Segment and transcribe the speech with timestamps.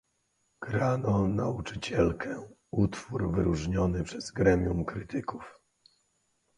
[0.61, 5.59] "Grano »Nauczycielkę«, utwór wyróżniony przez gremium krytyków."